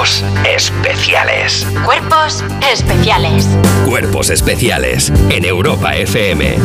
[0.00, 1.66] Cuerpos especiales.
[1.84, 3.46] Cuerpos especiales.
[3.84, 6.56] Cuerpos especiales en Europa FM.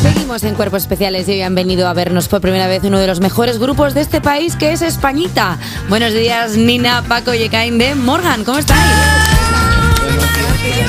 [0.00, 3.08] Seguimos en Cuerpos Especiales y hoy han venido a vernos por primera vez uno de
[3.08, 5.58] los mejores grupos de este país que es Españita.
[5.88, 8.44] Buenos días, Nina, Paco y Ekain de Morgan.
[8.44, 8.80] ¿Cómo estáis?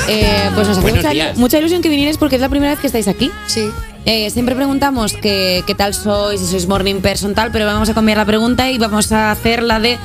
[0.06, 0.92] Eh, pues nos hace
[1.34, 3.32] mucha, ilusión que vinierais porque es la primera vez que estáis aquí.
[3.48, 3.68] Sí.
[4.04, 7.94] Eh, siempre preguntamos que- qué tal sois, si sois morning person tal, pero vamos a
[7.94, 9.98] cambiar la pregunta y vamos a hacer la de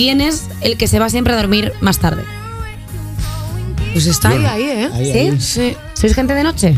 [0.00, 2.24] ¿quién es el que se va siempre a dormir más tarde?
[3.92, 4.90] Pues está ahí, ahí, ¿eh?
[4.94, 5.18] Ahí, ¿Sí?
[5.18, 5.40] ahí.
[5.40, 5.76] Sí.
[5.92, 6.74] ¿Sois gente de noche?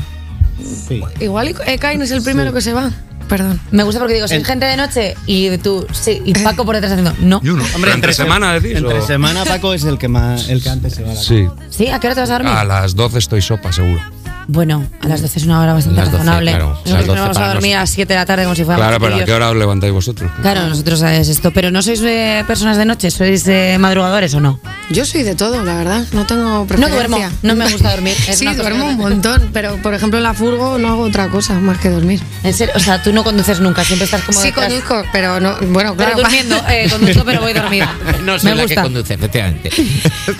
[0.89, 1.01] Sí.
[1.21, 2.91] Igual Ekain es el primero que se va.
[3.29, 3.61] Perdón.
[3.71, 6.75] Me gusta porque digo, soy En- gente de noche y tú, sí, y Paco por
[6.75, 7.41] detrás haciendo, no.
[7.45, 7.65] Yo no.
[7.77, 8.77] Hombre, entre se- semana decís.
[8.77, 11.21] Entre o- semana Paco es el que más el que antes se va a la
[11.23, 11.47] Sí.
[11.71, 11.87] ¿Sí?
[11.91, 12.53] ¿A qué hora te vas a dormir?
[12.53, 14.01] A las 12 estoy sopa, seguro.
[14.49, 16.51] Bueno, a las 12 es una hora bastante Las 12, razonable.
[16.51, 16.69] claro.
[16.71, 18.65] Nosotros Las 12 nos vamos a dormir a las 7 de la tarde como si
[18.65, 20.31] fuéramos Claro, pero ¿a qué hora os levantáis vosotros?
[20.43, 21.51] Claro, nosotros es esto.
[21.53, 23.11] Pero ¿no sois eh, personas de noche?
[23.11, 24.59] ¿Sois eh, madrugadores o no?
[24.91, 26.05] Yo soy de todo, la verdad.
[26.13, 26.95] No tengo No preferencia.
[27.09, 28.15] duermo, no me gusta dormir.
[28.29, 31.29] Es sí, duermo que- un montón, pero por ejemplo en la furgo no hago otra
[31.29, 32.21] cosa más que dormir.
[32.43, 34.67] En serio, o sea, tú no conduces nunca, siempre estás como sí detrás.
[34.69, 36.17] conduzco, pero no, bueno, Pero claro.
[36.23, 37.95] durmiendo, eh, conduzco pero voy dormida.
[38.25, 38.83] No soy me la que gusta.
[38.83, 39.71] conduce, efectivamente.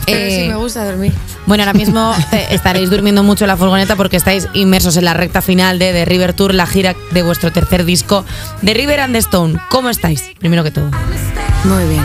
[0.07, 1.13] pero Eh, sí me gusta dormir.
[1.47, 5.15] Bueno, ahora mismo eh, estaréis durmiendo mucho en la furgoneta porque estáis inmersos en la
[5.15, 8.25] recta final de The River Tour, la gira de vuestro tercer disco,
[8.65, 9.59] The River and the Stone.
[9.71, 10.25] ¿Cómo estáis?
[10.39, 10.91] Primero que todo.
[11.65, 12.03] Muy bien.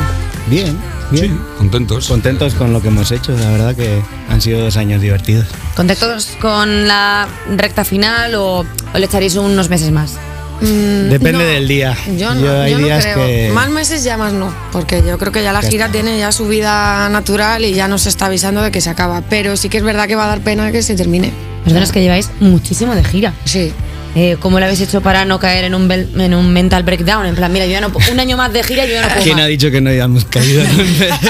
[0.49, 0.77] Bien,
[1.11, 1.25] bien.
[1.33, 2.07] Sí, contentos.
[2.07, 5.45] Contentos con lo que hemos hecho, la verdad que han sido dos años divertidos.
[5.75, 8.59] ¿Contentos con la recta final o,
[8.93, 10.13] o le echaréis unos meses más?
[10.61, 11.95] Mm, Depende no, del día.
[12.17, 13.25] Yo no, Yo hay yo no días creo.
[13.27, 15.91] que- Más meses ya más no, porque yo creo que ya la gira está.
[15.91, 19.21] tiene ya su vida natural y ya nos está avisando de que se acaba.
[19.29, 21.31] Pero sí que es verdad que va a dar pena que se termine.
[21.67, 23.33] Vosotros que lleváis muchísimo de gira.
[23.45, 23.71] Sí.
[24.15, 27.27] Eh, ¿Cómo lo habéis hecho para no caer en un, bel- en un mental breakdown?
[27.27, 29.01] En plan, mira, yo ya no puedo- un año más de gira y yo ya
[29.03, 29.43] no puedo ¿Quién más.
[29.43, 30.63] ha dicho que no habíamos caído?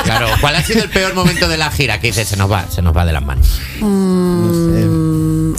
[0.05, 1.99] Claro, ¿cuál ha sido el peor momento de la gira?
[1.99, 3.59] Que dice, se nos va, se nos va de las manos.
[3.81, 4.96] Mm,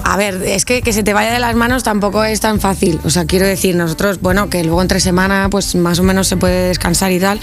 [0.05, 2.99] A ver, es que que se te vaya de las manos tampoco es tan fácil.
[3.05, 6.37] O sea, quiero decir, nosotros, bueno, que luego entre semana, pues más o menos se
[6.37, 7.41] puede descansar y tal.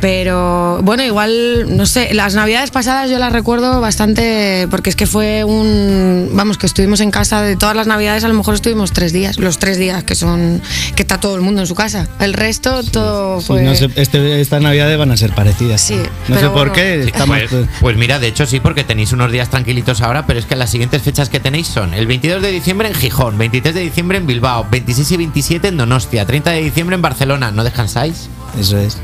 [0.00, 5.06] Pero bueno, igual, no sé, las navidades pasadas yo las recuerdo bastante, porque es que
[5.06, 6.30] fue un.
[6.32, 9.38] Vamos, que estuvimos en casa de todas las navidades, a lo mejor estuvimos tres días,
[9.38, 10.60] los tres días que son.
[10.96, 12.08] que está todo el mundo en su casa.
[12.18, 13.62] El resto, todo Sí, fue.
[13.62, 15.80] no sé, este- estas navidades van a ser parecidas.
[15.80, 16.72] Sí, no sé por bueno.
[16.72, 17.02] qué.
[17.04, 20.46] Estamos, Pues, pues mira, de hecho sí, porque tenéis unos días tranquilitos ahora, pero es
[20.46, 23.80] que las siguientes fechas que tenéis son el 22 de diciembre en Gijón, 23 de
[23.80, 27.50] diciembre en Bilbao, 26 y 27 en Donostia, 30 de diciembre en Barcelona.
[27.50, 28.28] ¿No descansáis?
[28.58, 28.98] Eso es.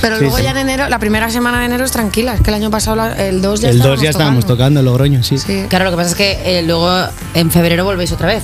[0.00, 0.44] Pero Sí, luego sí.
[0.44, 2.34] ya en enero, la primera semana de enero es tranquila.
[2.34, 4.80] Es que el año pasado, la- el 2 ya el 2 estábamos ya estábamos tocando.
[4.80, 5.38] tocando, Logroño, sí.
[5.38, 5.64] Sí.
[5.68, 6.90] Claro, lo que pasa es que eh, luego
[7.34, 8.42] en febrero volvéis otra vez.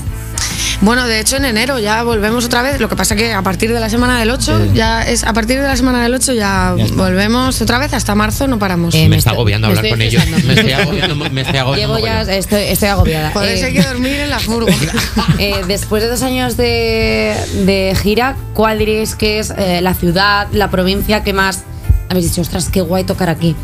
[0.83, 2.81] Bueno, de hecho en enero ya volvemos otra vez.
[2.81, 4.71] Lo que pasa que a partir de la semana del 8 Sí.
[4.75, 8.47] ya es a partir de la semana del 8 ya, volvemos otra vez hasta marzo
[8.47, 8.95] no paramos.
[8.95, 10.23] Eh, me, me está estoy- agobiando hablar con ellos.
[10.45, 11.97] Me estoy agobiando, me estoy agobiando.
[11.97, 12.31] Llevo ya, mogollón.
[12.35, 13.33] estoy, estoy agobiada.
[13.33, 14.69] Por eso Eh, hay que dormir en la furgo.
[15.39, 20.49] eh, después de dos años de, de gira, ¿cuál diréis que es eh, la ciudad,
[20.53, 21.63] la provincia que más
[22.11, 23.57] habéis dicho, ostras, qué guay tocar aquí?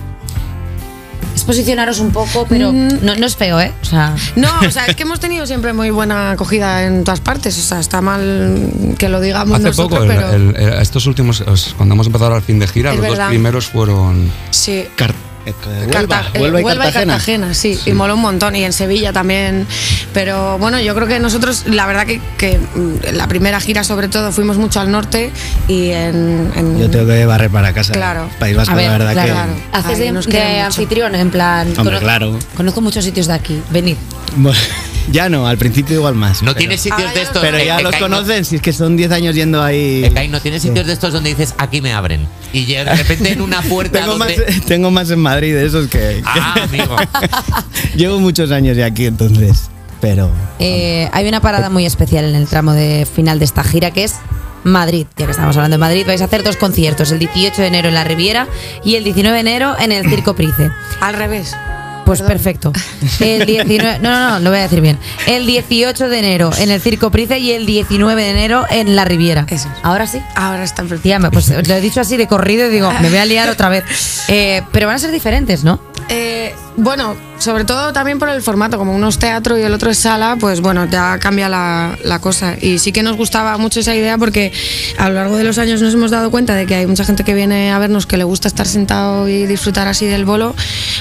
[1.43, 3.05] Es posicionaros un poco, pero Mm.
[3.05, 3.73] no, no es feo, ¿eh?
[3.83, 7.21] O sea, No, o sea, es que hemos tenido siempre muy buena acogida en todas
[7.21, 7.59] partes.
[7.59, 11.05] O sea, está mal que lo digamos Hace nosotros, poco, el- pero el- el- estos
[11.07, 13.25] últimos, os- cuando hemos empezado al fin de gira, Es los verdad.
[13.25, 14.31] dos primeros fueron.
[14.51, 14.85] sí.
[15.47, 15.53] Eh,
[15.91, 17.55] Carta- Huelva, eh, Huelva y Cartagena.
[17.55, 19.67] sí, y mola un montón, y en Sevilla también.
[20.15, 23.85] Pero bueno, yo creo que nosotros, la verdad que, que mm, en la primera gira
[23.85, 25.31] sobre todo fuimos mucho al norte
[25.69, 26.51] y en...
[26.57, 27.93] en- Yo tengo que barrer para casa.
[27.93, 28.29] Claro.
[28.39, 29.53] País Vasco, ver, la verdad claro, Claro.
[29.73, 31.73] haces de, nos de anfitrión, en plan.
[31.79, 32.39] Hombre, claro.
[32.57, 33.97] Conozco muchos sitios de aquí, venid.
[33.97, 34.33] que.
[34.37, 34.59] Bueno,
[35.11, 36.43] Ya no, al principio igual más.
[36.43, 37.43] No pero- tienes sitios de estos.
[37.43, 40.05] Pero ya los no- conocen, si es que son 10 años yendo ahí.
[40.15, 42.27] eh, no tienes sitios de estos donde dices aquí me abren.
[42.53, 44.61] Y de repente en una puerta Tengo más, donde.
[44.67, 46.23] tengo más en Madrid de esos que.
[46.25, 46.97] Ah, amigo.
[47.97, 49.71] Llevo muchos años ya aquí, entonces.
[50.01, 50.31] Pero.
[50.59, 54.05] Eh, hay una parada muy especial en el tramo de final de esta gira que
[54.05, 54.15] es
[54.65, 55.07] Madrid.
[55.17, 57.89] Ya que estamos hablando de Madrid, vais a hacer dos conciertos: el 18 de enero
[57.89, 58.47] en la Riviera
[58.85, 60.71] y el 19 de enero en el Circo Price.
[61.01, 61.55] Al revés.
[62.05, 62.73] Pues perfecto.
[63.21, 64.99] El 19, no, no, no, lo voy a decir bien.
[65.27, 69.05] El 18 de enero en el Circo Price y el 19 de enero en la
[69.05, 69.47] Riviera.
[69.49, 69.75] Eso es.
[69.83, 70.21] Ahora sí.
[70.35, 71.03] Ahora está perfecto.
[71.05, 73.49] Tía, me- pues lo he dicho así de corrido y digo, me voy a liar
[73.49, 73.85] otra vez.
[74.29, 75.81] Eh, pero van a ser diferentes, ¿no?
[76.15, 79.91] Eh, Bueno, sobre todo también por el formato, como uno es teatro y el otro
[79.91, 82.57] es sala, pues bueno, ya cambia la, la cosa.
[82.61, 84.53] Y sí que nos gustaba mucho esa idea porque
[84.99, 87.25] a lo largo de los años nos hemos dado cuenta de que hay mucha gente
[87.25, 90.55] que viene a vernos que le gusta estar sentado y disfrutar así del bolo,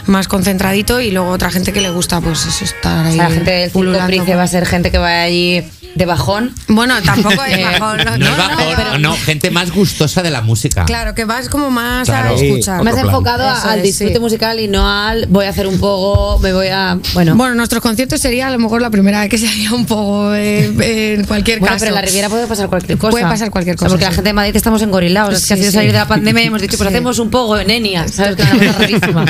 [0.08, 3.16] más concentradito, y luego otra gente que le gusta, pues eso, estar O ahí.
[3.16, 4.06] sea, la gente del.
[4.08, 5.64] Price va a ser gente que va allí
[5.96, 6.54] de bajón.
[6.68, 10.22] Bueno, tampoco es Eh, bajón, no, No, no, es bajón, pero- no, gente más gustosa
[10.24, 10.86] de la música.
[10.86, 12.30] Claro, que vas como más Claro.
[12.30, 12.84] a escuchar.
[12.84, 14.20] Más enfocado Eso al es, disfrute sí.
[14.20, 16.98] musical y no al voy a hacer un poco, me voy a.
[17.14, 19.86] Bueno, Bueno, nuestros conciertos sería a lo mejor la primera vez que se haría un
[19.86, 20.66] poco eh,
[21.20, 21.86] en cualquier Bueno, caso.
[21.86, 23.12] pero en la Riviera puede pasar cualquier cosa.
[23.12, 24.16] Puede pasar cualquier O sea, cosa, porque la sí.
[24.16, 25.34] gente de Madrid estamos engorilados.
[25.36, 25.76] Es que Sí, ha sido sí.
[25.76, 26.96] salir de la pandemia y hemos dicho, pues Sí.
[26.96, 28.08] hacemos un poco en Enia.
[28.08, 28.36] ¿Sabes?
[28.36, 29.26] Que es una cosa rarísima.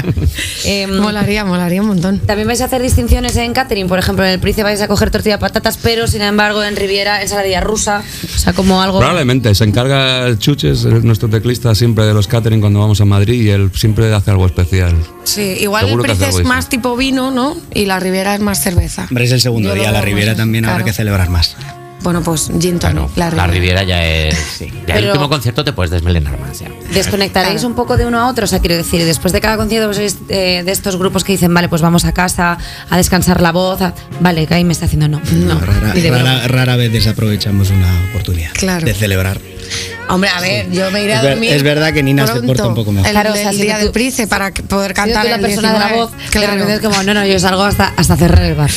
[0.65, 2.19] Em, Molaría, molaría un montón.
[2.19, 5.09] También vais a hacer distinciones en catering, por ejemplo, en el Price vais a coger
[5.11, 9.53] tortilla de patatas, pero sin embargo en Riviera ensaladilla rusa, o sea, como algo Probablemente,
[9.55, 13.49] se encarga el Chuches, nuestro teclista, siempre de los catering cuando vamos a Madrid y
[13.49, 14.95] él siempre hace algo especial.
[15.23, 17.57] Sí, igual Seguro el Price es más tipo vino, ¿no?
[17.73, 19.07] Y la Riviera es más cerveza.
[19.09, 19.91] Hombre, es el segundo Yo día.
[19.91, 20.85] La Riviera también habrá claro.
[20.85, 21.55] que celebrar más.
[22.03, 23.47] Bueno, pues gin tonic, la La Riviera.
[23.47, 24.35] Riviera ya es.
[24.57, 26.59] sí, Ya el último concierto te puedes desmelenar más.
[26.59, 26.67] Ya.
[26.93, 27.67] desconectaréis Claro.
[27.67, 29.97] un poco de uno a otro, o sea, quiero decir, después de cada concierto vos
[29.97, 32.57] sois eh, de estos grupos que dicen, vale, pues vamos a casa
[32.89, 36.47] a descansar la voz, a- vale, que ahí me está haciendo no, no, rara, rara-
[36.47, 38.83] rara vez desaprovechamos una oportunidad Claro.
[38.85, 39.39] de celebrar.
[40.09, 41.53] Hombre, a ver, yo me iré a Es ver- dormir.
[41.53, 43.07] es verdad que Nina se pronto, porta un poco mejor.
[43.07, 45.71] El, Claro, o sea, el día tú- del Price para que- poder cantar la persona
[45.73, 45.95] de la 19.
[45.97, 48.71] voz, de repente es como, no, no, yo salgo hasta, hasta cerrar el bar.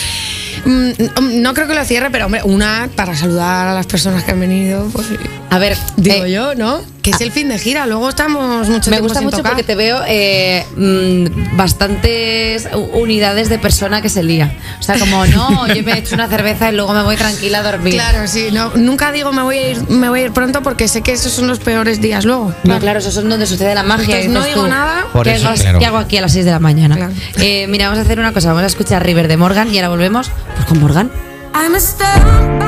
[0.65, 0.91] Mm,
[1.21, 4.33] mm, No creo que lo cierre, pero hombre, una para saludar a las personas que
[4.33, 5.09] han venido, pues
[5.55, 6.81] A ver, digo eh, yo, ¿no?
[7.01, 9.53] Que es el fin de gira, luego estamos mucho Me gusta sin mucho tocar.
[9.53, 14.53] porque te veo eh, mm, bastantes unidades de persona que se lía.
[14.81, 17.61] O sea, como, no, yo me he hecho una cerveza y luego me voy tranquila
[17.61, 17.95] a dormir.
[17.95, 20.89] Claro, sí, no, nunca digo me voy a ir, me voy a ir pronto porque
[20.89, 22.53] sé que esos son los peores días luego.
[22.65, 24.21] No, claro, esos son donde sucede la magia.
[24.21, 25.07] Entonces no digo tú, nada.
[25.13, 25.79] Por ¿qué, eso, hago, claro.
[25.79, 26.97] qué hago aquí a las 6 de la mañana?
[26.97, 27.13] Claro.
[27.37, 28.49] Eh, mira, vamos a hacer una cosa.
[28.49, 31.13] Vamos a escuchar River de Morgan y ahora volvemos pues, con Morgan.
[31.55, 32.64] I'm a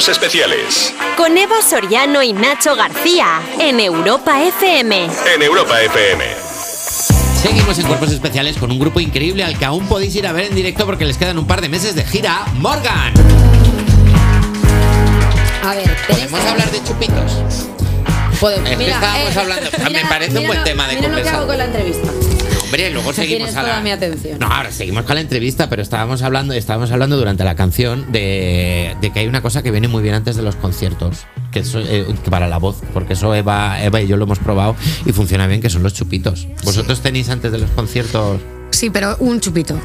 [0.00, 5.10] Cuerpos Especiales Con Eva Soriano y Nacho García en Europa FM.
[5.34, 6.24] en Europa FM.
[7.42, 10.46] Seguimos en Cuerpos Especiales con un grupo increíble al que aún podéis ir a ver
[10.46, 12.46] en directo porque les quedan un par de meses de gira.
[12.54, 13.12] Morgan.
[15.62, 17.66] A ver, ¿Podemos hablar de chupitos?
[18.40, 18.70] Podemos.
[18.70, 22.08] Estábamos hablando- me parece un buen tema de mira lo que hago con la entrevista.
[22.70, 23.68] Hombre, luego seguimos a la...
[23.68, 24.38] toda mi atención.
[24.38, 28.94] No, ahora seguimos con la entrevista, pero estábamos hablando, estábamos hablando durante la canción de,
[29.00, 31.80] de que hay una cosa que viene muy bien antes de los conciertos, que eso
[31.80, 35.12] eh, que para la voz, porque eso Eva, Eva y yo lo hemos probado y
[35.12, 36.46] funciona bien, que son los chupitos.
[36.64, 39.76] ¿Vosotros tenéis antes de los conciertos Sí, pero un chupito.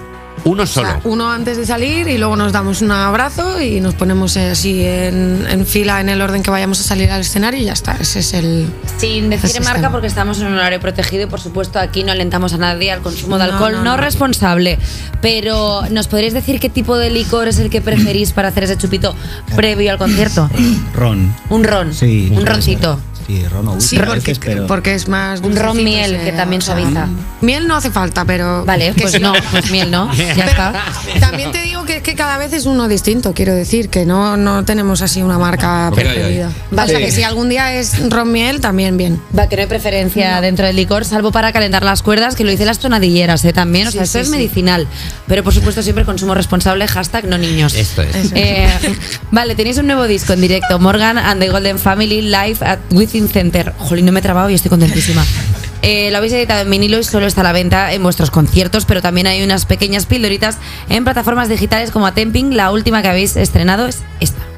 [0.44, 0.88] uno O solo?
[0.88, 4.52] sea, uno antes de salir y luego nos damos un abrazo y nos ponemos eh,
[4.52, 7.74] así en, en fila en el orden que vayamos a salir al escenario y ya
[7.74, 7.94] está.
[8.00, 8.68] Ese es el.
[8.98, 12.54] Sin decir marca porque estamos en un horario protegido y por supuesto aquí no alentamos
[12.54, 13.98] a nadie al consumo de No, alcohol no, no, no.
[13.98, 14.80] responsable.
[15.22, 18.78] Pero ¿nos podríais decir qué tipo de licor es el que preferís para hacer ese
[18.78, 19.14] chupito
[19.56, 20.50] previo al concierto?
[20.96, 21.34] Ron.
[21.50, 21.94] Un ron.
[21.94, 22.32] Sí.
[22.34, 23.00] Un roncito.
[23.28, 24.68] Sí, ron o whisky Sí, porque, veces, pero...
[24.68, 25.42] porque es más.
[25.42, 27.08] Un ron miel que también suaviza.
[27.42, 28.64] Miel no hace falta, pero.
[28.66, 29.20] Vale, pues sí.
[29.20, 30.14] no, pues miel no.
[30.36, 30.74] Ya está.
[31.20, 34.38] También te digo que es que cada vez es uno distinto, quiero decir, que no,
[34.38, 36.52] no tenemos así una marca preferida.
[36.72, 36.94] Vale.
[36.96, 39.22] O sea, que si algún día es ron miel, también bien.
[39.38, 42.52] Va, que no hay preferencia dentro del licor, salvo para calentar las cuerdas, que lo
[42.52, 43.54] dicen las tonadilleras, ¿eh?
[43.54, 44.32] También, o sea, Sí, esto sí, es sí.
[44.32, 44.88] medicinal.
[45.28, 47.74] Pero por supuesto siempre consumo responsable, hashtag no niños.
[47.76, 48.32] Esto es.
[48.36, 48.68] Eh,
[49.32, 53.28] vale, tenéis un nuevo disco en directo, Morgan and the Golden Family Live at Within
[53.30, 53.74] Center.
[53.78, 55.26] Jolín, no me he trabado y estoy contentísima.
[55.88, 58.86] Eh, lo habéis editado en vinilo y solo está a la venta en vuestros conciertos,
[58.86, 60.58] pero también hay unas pequeñas pildoritas
[60.90, 62.58] en plataformas digitales como Atemping.
[62.58, 64.55] La última que habéis estrenado es esta.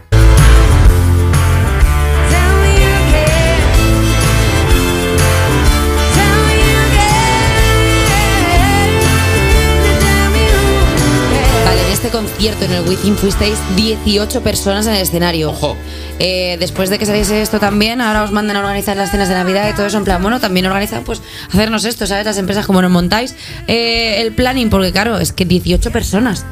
[12.08, 15.50] Este concierto en el Within fuisteis 18 personas en el escenario.
[15.50, 15.76] Ojo.
[16.20, 19.36] Eh, después de que saliese esto también, ahora os mandan a organizar las cenas de
[19.36, 19.98] Navidad y todo eso.
[19.98, 22.26] En plan, bueno, también organizan, pues, hacernos esto, ¿sabes?
[22.26, 23.36] Las empresas como nos montáis.
[23.68, 26.46] Eh, el planning, porque claro, es que 18 personas.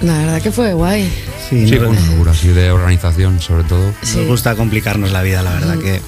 [0.00, 1.12] La verdad que fue guay.
[1.50, 3.92] Sí, Sí, fue una locura, así de organización, sobre todo.
[4.00, 6.00] nos gusta complicarnos la vida, la verdad que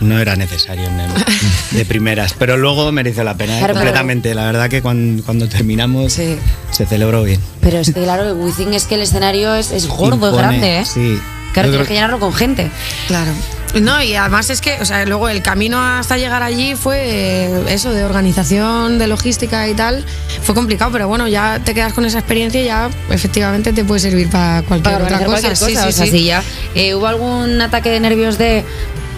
[0.00, 1.10] no era necesario en el-
[1.70, 3.58] de primeras, pero luego mereció la pena, ¿eh?
[3.58, 3.74] Claro.
[3.74, 4.34] completamente.
[4.34, 6.36] La verdad que cuando, cuando terminamos Sí.
[6.70, 7.40] se celebró bien.
[7.60, 10.78] Pero es que, claro, el Within es que el escenario es, es gordo, es grande,
[10.80, 10.84] ¿eh?
[10.84, 11.18] Sí.
[11.52, 12.70] Claro, Yo tienes creo- que llenarlo con gente.
[13.08, 13.32] Claro.
[13.80, 17.64] No, y además es que, o sea, luego el camino hasta llegar allí fue eh,
[17.68, 20.04] eso, de organización, de logística y tal.
[20.42, 24.00] Fue complicado, pero bueno, ya te quedas con esa experiencia y ya efectivamente te puede
[24.00, 25.26] servir para cualquier Para otra cosa.
[25.28, 25.66] cualquier cosa.
[25.66, 26.24] Sí, o sí, sea, sí.
[26.24, 26.42] ya.
[26.74, 28.64] Eh, ¿Hubo algún ataque de nervios de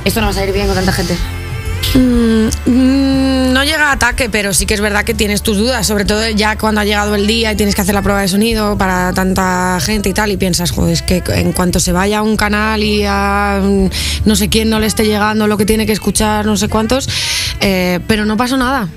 [0.05, 1.17] esto no va a salir bien con tanta gente?
[1.95, 5.87] Mm, mm, no llega a ataque, pero sí que es verdad que tienes tus dudas,
[5.87, 8.29] sobre todo ya cuando ha llegado el día y tienes que hacer la prueba de
[8.29, 12.19] sonido para tanta gente y tal, y piensas, joder, es que en cuanto se vaya
[12.19, 13.89] a un canal y a mm,
[14.25, 17.09] no sé quién no le esté llegando lo que tiene que escuchar, no sé cuántos,
[17.61, 18.89] eh, pero no pasó nada.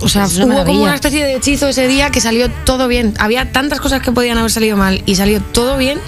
[0.00, 3.14] O sea, hubo como una especie de hechizo ese día que salió todo bien.
[3.18, 5.98] Había tantas cosas que podían haber salido mal y salió todo bien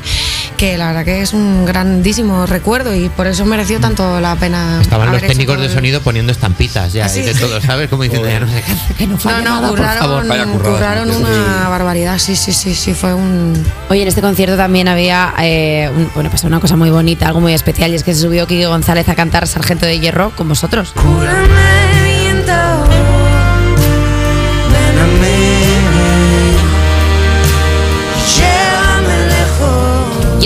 [0.60, 4.78] que la verdad que es un grandísimo recuerdo y por eso mereció tanto la pena.
[4.82, 7.88] Estaban los técnicos de el- sonido poniendo estampitas ya Ah, sí, y de todo, ¿sabes?
[7.88, 10.26] Como diciendo, ya no sé qué, que no No, no, nada, por curraron, favor.
[10.28, 11.16] Vaya currada, curraron sí.
[11.22, 13.54] una barbaridad, sí, sí, sí, sí, fue un...
[13.88, 17.40] Oye, en este concierto también había, eh, un- bueno, pasó una cosa muy bonita, algo
[17.40, 20.46] muy especial, y es que se subió Kike González a cantar Sargento de Hierro con
[20.50, 20.92] vosotros.
[20.94, 21.79] Y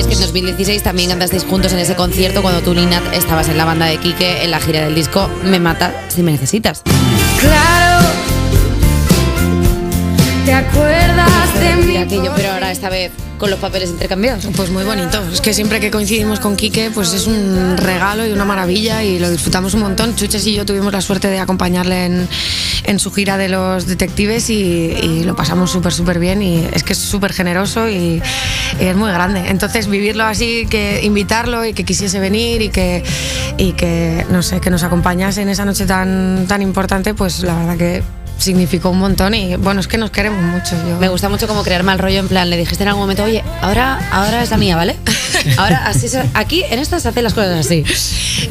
[0.07, 3.65] que en 2016 también cantasteis juntos en ese concierto cuando tú, Ninat, estabas en la
[3.65, 6.83] banda de Kike en la gira del disco Me Mata si me necesitas.
[7.41, 8.07] Claro,
[10.45, 11.04] ¿te acuerdas
[11.59, 14.47] de aquello, pero ahora esta vez con los papeles intercambiados.
[14.57, 15.23] Pues muy bonito.
[15.33, 19.19] Es que siempre que coincidimos con Quique, pues es un regalo y una maravilla y
[19.19, 20.15] lo disfrutamos un montón.
[20.17, 22.29] Chuches y yo tuvimos la suerte de acompañarle en,
[22.85, 26.83] en su gira de los detectives y, y lo pasamos súper, súper bien y es
[26.83, 28.23] que es súper generoso y,
[28.81, 29.45] y es muy grande.
[29.49, 33.05] Entonces vivirlo así, que invitarlo y que quisiese venir y que,
[33.57, 37.55] y que no sé, que nos acompañase en esa noche tan, tan importante, pues la
[37.57, 38.03] verdad que
[38.39, 40.77] significó un montón y bueno, es que nos queremos mucho.
[40.89, 40.99] Yo.
[40.99, 43.43] Me gusta mucho como crear mal rollo, en plan, le dijiste en algún momento, oye,
[43.63, 44.97] ahora, ahora es la mía, ¿vale?
[45.59, 47.85] Ahora, así se- aquí en esta se hacen las cosas así.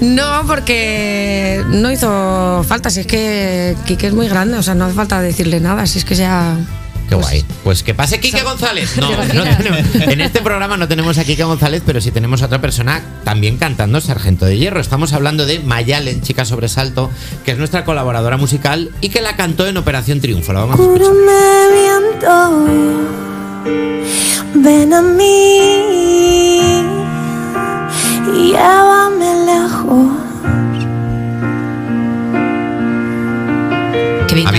[0.02, 4.86] No, porque no hizo falta, si es que Quique es muy grande, o sea, no
[4.86, 6.56] hace falta decirle nada, si es que ya...
[7.10, 7.46] Qué guay.
[7.64, 8.96] Pues que pase Kike González.
[8.98, 12.46] No, no tenemos- en este programa no tenemos a Kike González, pero sí tenemos a
[12.48, 14.80] otra persona también cantando Sargento de Hierro.
[14.80, 17.10] Estamos hablando de Mayalen, chica sobresalto,
[17.46, 20.54] que es nuestra colaboradora musical y que la cantó en Operación Triunfo.
[20.54, 21.12] La vamos a escuchar.
[21.74, 22.66] viento,
[24.56, 26.93] ven a mí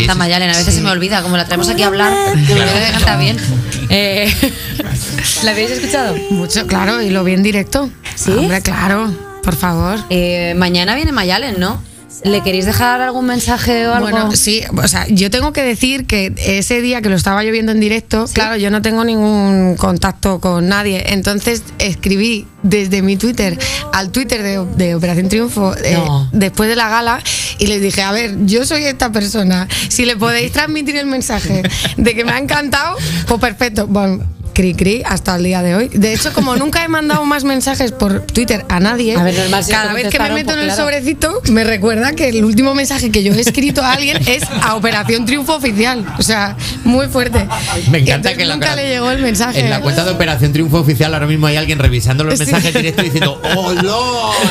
[0.04, 1.86] Que bien Habéis- canta Mayalen, a veces se me olvida, como la traemos aquí a
[1.86, 2.12] hablar,
[2.46, 2.60] que me
[3.16, 3.36] bien.
[3.90, 4.32] Eh,
[5.44, 6.14] ¿La habéis escuchado?
[6.30, 7.90] Mucho, claro, y lo vi en directo.
[8.14, 8.30] ¿Sí?
[8.32, 9.98] Hombre, claro, por favor.
[10.10, 11.82] Eh, mañana viene Mayalen, ¿no?
[12.24, 14.08] ¿Le queréis dejar algún mensaje o algo?
[14.10, 17.52] Bueno, sí, o sea, yo tengo que decir que ese día que lo estaba yo
[17.52, 21.04] viendo en directo, claro, yo no tengo ningún contacto con nadie.
[21.12, 23.58] Entonces escribí desde mi Twitter
[23.92, 26.28] al Twitter de, de Operación Triunfo eh, No.
[26.32, 27.22] después de la gala
[27.58, 29.68] y les dije, a ver, yo soy esta persona.
[29.88, 31.62] Si le podéis transmitir el mensaje
[31.98, 32.96] de que me ha encantado,
[33.28, 33.86] pues perfecto.
[33.86, 34.24] Bueno,
[34.54, 35.88] cri cri hasta el día de hoy.
[35.88, 39.64] De hecho, como nunca he mandado más mensajes por Twitter a nadie, A ver, normal,
[39.64, 40.82] si cada vez que me meto en pues el claro.
[40.82, 44.76] sobrecito me recuerda que el último mensaje que yo he escrito a alguien es a
[44.76, 46.04] Operación Triunfo Oficial.
[46.18, 47.46] O sea, muy fuerte.
[47.90, 49.60] Me encanta Entonces que la nunca opera- le llegó el mensaje.
[49.60, 52.44] En la cuenta de Operación Triunfo Oficial ahora mismo hay alguien revisando los Sí.
[52.44, 53.96] mensajes directos diciendo ¡Hola!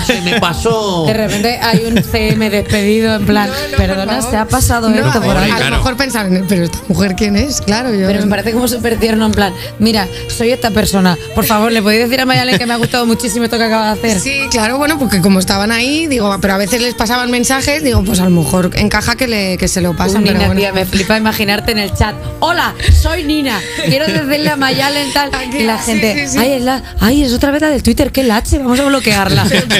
[0.05, 1.05] ¡Se me pasó!
[1.07, 4.89] De repente hay un CM despedido en plan, No, no, por perdona, se ha pasado
[4.89, 5.51] No, esto por Pobre, ahí.
[5.51, 5.69] a claro.
[5.71, 7.93] lo mejor pensaron, pero esta mujer quién es, claro.
[7.93, 9.92] Yo Pero me parece como súper tierno, en plan, mira,
[10.27, 11.17] soy esta persona.
[11.35, 13.93] Por favor, ¿le podéis decir a Mayalen que me ha gustado muchísimo esto que acaba
[13.93, 14.19] de hacer?
[14.19, 18.03] Sí, claro, bueno, porque como estaban ahí, digo, pero a veces les pasaban mensajes, digo,
[18.03, 20.23] pues a lo mejor encaja que, le, que se lo pasan.
[20.23, 20.59] Pero Nina, bueno.
[20.61, 22.15] tía, me flipa imaginarte en el chat.
[22.39, 23.59] Hola, soy Nina.
[23.85, 25.29] Quiero decirle a Mayalen tal.
[25.33, 26.37] Aquí, Y la gente, sí, sí.
[26.39, 29.45] ay, es la, ay, es otra vez la del Twitter, qué lache, vamos a bloquearla.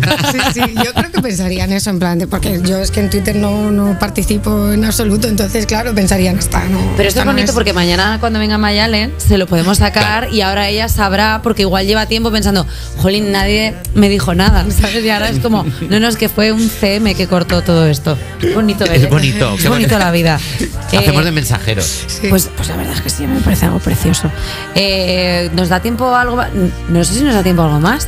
[0.00, 3.36] Pero yo creo que pensarían eso, en plan, de- porque yo es que en Twitter
[3.36, 6.78] no, no participo en absoluto, entonces, claro, pensarían, esta no.
[6.96, 10.40] Pero esto es no bonito porque mañana cuando venga Mayalen se lo podemos sacar y
[10.42, 12.66] ahora ella sabrá, porque igual lleva tiempo pensando,
[12.98, 15.04] jolín, nadie me dijo nada, ¿sabes?
[15.04, 18.16] Y ahora es como, no, no, es que fue un CM que cortó todo esto.
[18.40, 19.06] Qué bonito, Es ¿eh?
[19.10, 20.34] bonito, Es qué bonito la vida.
[20.86, 22.04] Hacemos Eh, de mensajeros.
[22.06, 22.28] Sí.
[22.28, 24.30] Pues, pues la verdad es que sí, me parece algo precioso.
[24.74, 26.48] Eh, ¿Nos da tiempo algo más?
[26.88, 28.06] No sé si nos da tiempo algo más.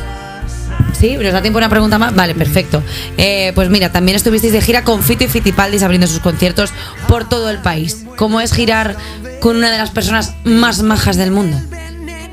[0.99, 2.13] Sí, nos da tiempo a una pregunta más.
[2.13, 2.83] Vale, perfecto.
[3.17, 6.71] Eh, pues mira, también estuvisteis de gira con Fito y Fitipaldis abriendo sus conciertos
[7.07, 8.03] por todo el país.
[8.17, 8.97] ¿Cómo es girar
[9.39, 11.57] con una de las personas más majas del mundo?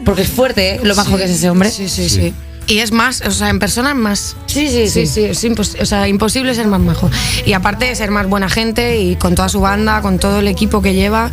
[0.04, 0.80] Porque es fuerte, ¿eh?
[0.82, 1.70] Lo majo que es ese hombre.
[1.70, 2.34] Sí, sí, sí.
[2.68, 4.36] Y es más, o sea, en persona es más.
[4.46, 5.06] Sí, sí, sí.
[5.06, 7.08] Sí, sí, es impos- o sea, imposible ser más majo.
[7.44, 10.48] Y aparte de ser más buena gente y con toda su banda, con todo el
[10.48, 11.30] equipo que lleva.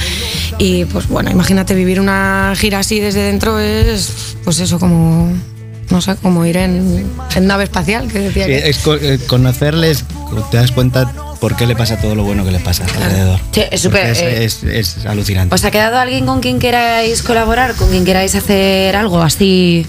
[0.59, 5.33] Y pues bueno, imagínate vivir una gira así desde dentro es, pues eso, como,
[5.93, 8.69] no sé, como ir en, en nave espacial, que decía Sí, que...
[8.69, 10.03] es eh, conocerles,
[10.51, 13.39] te das cuenta por qué le pasa todo lo bueno que le pasa alrededor.
[13.51, 15.53] Sí, es súper, Porque eh, Es, es- es alucinante.
[15.55, 17.75] ¿Os ha quedado alguien con quien queráis colaborar?
[17.75, 19.85] ¿Con quien queráis hacer algo así?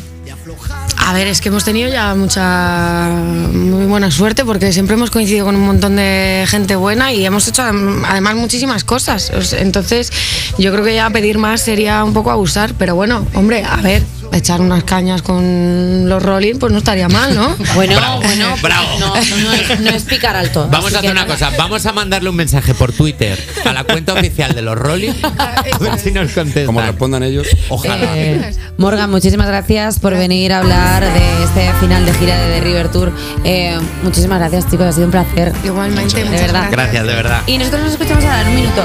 [1.06, 3.08] A ver, es que hemos tenido ya mucha
[3.52, 7.46] muy buena suerte porque siempre hemos coincidido con un montón de gente buena y hemos
[7.46, 9.30] hecho adem- además muchísimas cosas.
[9.58, 10.10] Entonces,
[10.58, 14.02] yo creo que ya pedir más sería un poco abusar, pero bueno, hombre, a ver,
[14.32, 17.56] echar unas cañas con los Rolling, pues no estaría mal, ¿no?
[17.74, 18.88] Bueno, Bravo, bueno, pues bravo.
[19.00, 20.68] No, no es, no es picar alto.
[20.70, 23.84] Vamos a hacer que una cosa, vamos a mandarle un mensaje por Twitter a la
[23.84, 26.66] cuenta oficial de los Rolling a ver si nos contestan.
[26.66, 27.46] Como respondan ellos.
[27.68, 28.16] Ojalá.
[28.16, 32.60] Eh, Morgan, muchísimas gracias por venir a hablar de este final de gira de The
[32.60, 33.12] River Tour.
[33.44, 35.52] Eh, muchísimas gracias, chicos, ha sido un placer.
[35.64, 36.68] Igualmente, De muchas verdad.
[36.70, 37.42] Gracias, de verdad.
[37.46, 38.84] Y nosotros nos escuchamos ahora en un minuto.